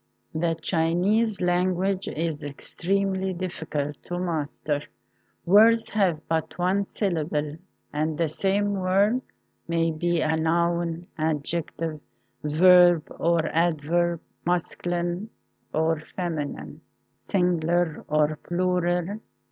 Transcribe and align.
The 0.33 0.55
Chinese 0.59 1.41
language 1.41 2.07
is 2.07 2.41
extremely 2.43 3.33
difficult 3.33 4.01
to 4.05 4.17
master. 4.17 4.81
Words 5.45 5.91
have 5.91 6.27
but 6.27 6.57
one 6.57 6.85
syllable, 6.85 7.57
and 7.93 8.17
the 8.17 8.27
same 8.27 8.73
word 8.73 9.21
may 9.67 9.91
be 9.91 10.19
a 10.21 10.35
noun, 10.35 11.05
adjective, 11.19 11.99
verb 12.43 13.15
or 13.19 13.45
adverb, 13.49 14.21
masculine 14.43 15.29
or 15.71 15.99
feminine, 15.99 16.81
sing 17.29 17.59
ular 17.59 18.03
or 18.07 18.37
plural. 18.37 19.19